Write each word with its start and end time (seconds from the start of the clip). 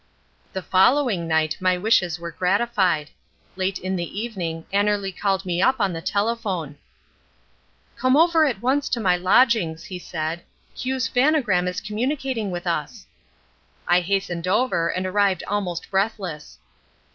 The 0.53 0.63
following 0.63 1.27
night 1.27 1.57
my 1.59 1.77
wishes 1.77 2.19
were 2.19 2.31
gratified. 2.31 3.11
Late 3.55 3.77
in 3.77 3.95
the 3.95 4.19
evening 4.19 4.65
Annerly 4.73 5.15
called 5.15 5.45
me 5.45 5.61
up 5.61 5.79
on 5.79 5.93
the 5.93 6.01
telephone. 6.01 6.79
"Come 7.97 8.17
over 8.17 8.47
at 8.47 8.63
once 8.63 8.89
to 8.89 8.99
my 8.99 9.15
lodgings," 9.15 9.83
he 9.83 9.99
said. 9.99 10.41
"Q's 10.75 11.07
phanogram 11.07 11.67
is 11.67 11.79
communicating 11.79 12.49
with 12.49 12.65
us." 12.65 13.05
I 13.87 13.99
hastened 14.01 14.47
over, 14.47 14.87
and 14.87 15.05
arrived 15.05 15.43
almost 15.47 15.91
breathless. 15.91 16.57